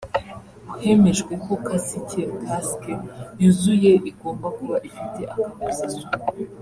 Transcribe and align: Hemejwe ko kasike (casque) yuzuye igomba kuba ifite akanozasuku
Hemejwe 0.81 1.33
ko 1.43 1.53
kasike 1.65 2.21
(casque) 2.43 2.87
yuzuye 3.41 3.91
igomba 4.09 4.47
kuba 4.57 4.75
ifite 4.89 5.21
akanozasuku 5.33 6.13